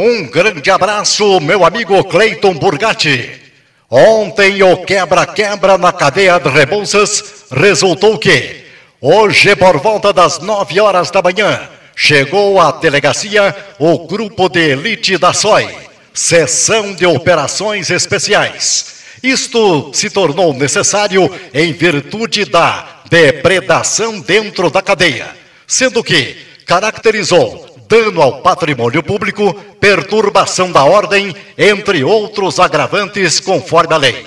Um 0.00 0.28
grande 0.28 0.70
abraço, 0.70 1.40
meu 1.40 1.64
amigo 1.64 2.04
Cleiton 2.04 2.54
Burgatti. 2.54 3.32
Ontem 3.90 4.62
o 4.62 4.76
quebra-quebra 4.84 5.76
na 5.76 5.92
cadeia 5.92 6.38
de 6.38 6.48
Rebouças 6.48 7.46
resultou 7.50 8.16
que, 8.16 8.64
hoje 9.00 9.56
por 9.56 9.80
volta 9.80 10.12
das 10.12 10.38
nove 10.38 10.78
horas 10.80 11.10
da 11.10 11.20
manhã, 11.20 11.68
chegou 11.96 12.60
à 12.60 12.70
delegacia 12.70 13.52
o 13.76 14.06
grupo 14.06 14.48
de 14.48 14.70
elite 14.70 15.18
da 15.18 15.32
SOI, 15.32 15.76
Seção 16.14 16.94
de 16.94 17.04
Operações 17.04 17.90
Especiais. 17.90 18.98
Isto 19.20 19.90
se 19.92 20.08
tornou 20.08 20.54
necessário 20.54 21.28
em 21.52 21.72
virtude 21.72 22.44
da 22.44 23.00
depredação 23.10 24.20
dentro 24.20 24.70
da 24.70 24.80
cadeia, 24.80 25.26
sendo 25.66 26.04
que 26.04 26.36
caracterizou 26.64 27.67
dano 27.88 28.20
ao 28.20 28.42
patrimônio 28.42 29.02
público, 29.02 29.54
perturbação 29.80 30.70
da 30.70 30.84
ordem, 30.84 31.34
entre 31.56 32.04
outros 32.04 32.60
agravantes 32.60 33.40
conforme 33.40 33.94
a 33.94 33.96
lei. 33.96 34.26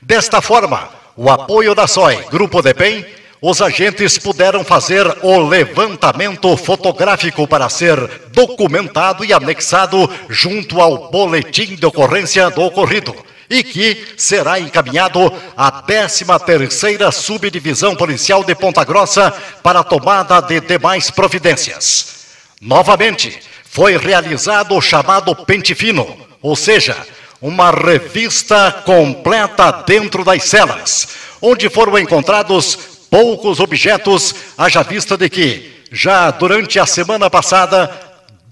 Desta 0.00 0.40
forma, 0.40 0.88
o 1.16 1.28
apoio 1.28 1.74
da 1.74 1.86
SOI, 1.86 2.24
Grupo 2.30 2.62
DEPEN, 2.62 3.04
os 3.40 3.60
agentes 3.60 4.18
puderam 4.18 4.64
fazer 4.64 5.04
o 5.20 5.36
levantamento 5.48 6.56
fotográfico 6.56 7.46
para 7.48 7.68
ser 7.68 7.98
documentado 8.28 9.24
e 9.24 9.32
anexado 9.32 10.08
junto 10.28 10.80
ao 10.80 11.10
boletim 11.10 11.74
de 11.74 11.84
ocorrência 11.84 12.48
do 12.50 12.62
ocorrido 12.62 13.12
e 13.50 13.64
que 13.64 14.14
será 14.16 14.60
encaminhado 14.60 15.20
à 15.56 15.82
13ª 15.82 17.10
Subdivisão 17.10 17.96
Policial 17.96 18.44
de 18.44 18.54
Ponta 18.54 18.84
Grossa 18.84 19.34
para 19.60 19.82
tomada 19.82 20.40
de 20.40 20.60
demais 20.60 21.10
providências. 21.10 22.21
Novamente, 22.64 23.40
foi 23.64 23.96
realizado 23.96 24.76
o 24.76 24.80
chamado 24.80 25.34
Pente 25.34 25.74
Fino, 25.74 26.16
ou 26.40 26.54
seja, 26.54 26.96
uma 27.40 27.72
revista 27.72 28.70
completa 28.84 29.82
dentro 29.84 30.22
das 30.22 30.44
celas, 30.44 31.08
onde 31.40 31.68
foram 31.68 31.98
encontrados 31.98 32.76
poucos 33.10 33.58
objetos, 33.58 34.32
haja 34.56 34.84
vista 34.84 35.16
de 35.16 35.28
que, 35.28 35.82
já 35.90 36.30
durante 36.30 36.78
a 36.78 36.86
semana 36.86 37.28
passada, 37.28 37.90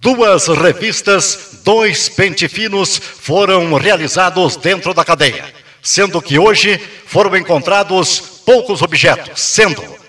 duas 0.00 0.48
revistas, 0.48 1.60
dois 1.62 2.08
pente 2.08 2.48
finos 2.48 2.98
foram 2.98 3.72
realizados 3.74 4.56
dentro 4.56 4.92
da 4.92 5.04
cadeia, 5.04 5.44
sendo 5.80 6.20
que 6.20 6.40
hoje 6.40 6.76
foram 7.06 7.36
encontrados 7.36 8.18
poucos 8.44 8.82
objetos, 8.82 9.40
sendo 9.40 10.01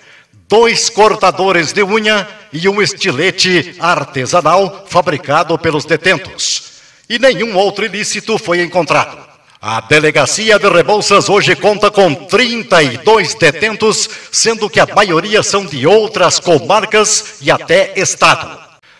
dois 0.48 0.90
cortadores 0.90 1.72
de 1.72 1.82
unha 1.82 2.28
e 2.52 2.68
um 2.68 2.80
estilete 2.80 3.76
artesanal 3.80 4.84
fabricado 4.88 5.58
pelos 5.58 5.84
detentos. 5.84 6.74
E 7.08 7.18
nenhum 7.18 7.56
outro 7.56 7.84
ilícito 7.84 8.38
foi 8.38 8.62
encontrado. 8.62 9.24
A 9.60 9.80
delegacia 9.80 10.58
de 10.58 10.68
Rebouças 10.68 11.28
hoje 11.28 11.56
conta 11.56 11.90
com 11.90 12.14
32 12.14 13.34
detentos, 13.34 14.08
sendo 14.30 14.68
que 14.68 14.78
a 14.78 14.86
maioria 14.86 15.42
são 15.42 15.64
de 15.64 15.86
outras 15.86 16.38
comarcas 16.38 17.36
e 17.40 17.50
até 17.50 17.94
estado. 17.96 18.58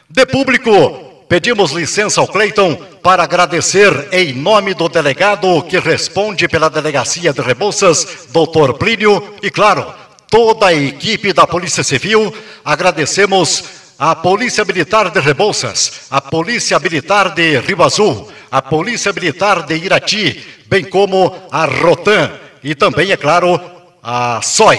De 0.08 0.24
público, 0.24 1.24
pedimos 1.28 1.72
licença 1.72 2.20
ao 2.20 2.28
Cleiton 2.28 2.76
para 3.02 3.24
agradecer 3.24 4.08
em 4.10 4.32
nome 4.32 4.72
do 4.72 4.88
delegado 4.88 5.62
que 5.64 5.78
responde 5.78 6.48
pela 6.48 6.70
delegacia 6.70 7.32
de 7.32 7.42
Rebouças, 7.42 8.26
doutor 8.30 8.74
Plínio, 8.74 9.34
e 9.42 9.50
claro, 9.50 9.92
toda 10.28 10.66
a 10.66 10.74
equipe 10.74 11.32
da 11.32 11.46
Polícia 11.46 11.82
Civil, 11.82 12.34
agradecemos 12.64 13.64
a 13.98 14.14
Polícia 14.14 14.64
Militar 14.64 15.10
de 15.10 15.20
Rebouças, 15.20 16.02
a 16.10 16.20
Polícia 16.20 16.78
Militar 16.78 17.34
de 17.34 17.58
Rio 17.60 17.82
Azul, 17.82 18.28
a 18.50 18.60
Polícia 18.60 19.12
Militar 19.12 19.62
de 19.62 19.76
Irati, 19.76 20.44
bem 20.66 20.84
como 20.84 21.34
a 21.50 21.64
Rotan 21.64 22.30
e 22.62 22.74
também, 22.74 23.12
é 23.12 23.16
claro, 23.16 23.60
a 24.02 24.40
SOI, 24.42 24.78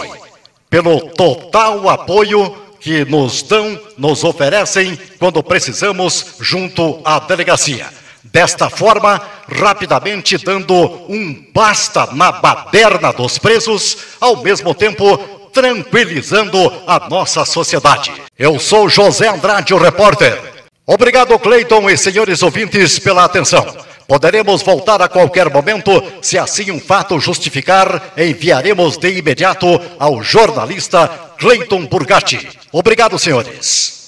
pelo 0.69 0.99
total 1.11 1.87
apoio 1.89 2.55
que 2.79 3.05
nos 3.05 3.41
dão, 3.41 3.79
nos 3.97 4.23
oferecem 4.23 4.97
quando 5.17 5.41
precisamos 5.41 6.35
junto 6.39 7.01
à 7.03 7.19
delegacia. 7.19 7.87
Desta 8.35 8.69
forma, 8.69 9.21
rapidamente 9.47 10.37
dando 10.37 10.75
um 11.07 11.41
basta 11.53 12.09
na 12.11 12.33
baderna 12.33 13.13
dos 13.13 13.37
presos, 13.37 13.97
ao 14.19 14.43
mesmo 14.43 14.75
tempo 14.75 15.17
tranquilizando 15.53 16.59
a 16.85 17.07
nossa 17.07 17.45
sociedade. 17.45 18.11
Eu 18.37 18.59
sou 18.59 18.89
José 18.89 19.29
Andrade, 19.29 19.73
o 19.73 19.77
repórter. 19.77 20.37
Obrigado, 20.85 21.39
Cleiton 21.39 21.89
e 21.89 21.97
senhores 21.97 22.43
ouvintes, 22.43 22.99
pela 22.99 23.23
atenção. 23.23 23.65
Poderemos 24.05 24.61
voltar 24.61 25.01
a 25.01 25.07
qualquer 25.07 25.49
momento, 25.49 26.03
se 26.21 26.37
assim 26.37 26.71
um 26.71 26.79
fato 26.81 27.17
justificar, 27.21 28.11
enviaremos 28.17 28.97
de 28.97 29.17
imediato 29.17 29.79
ao 29.97 30.21
jornalista 30.21 31.07
Cleiton 31.37 31.85
Burgatti. 31.85 32.49
Obrigado, 32.73 33.17
senhores. 33.17 34.04